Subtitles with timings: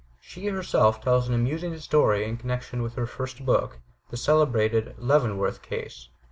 [0.19, 3.77] She, herself, tells an amusing story in connection with her first book,
[4.09, 6.09] the celebrated "Leavenworth Case."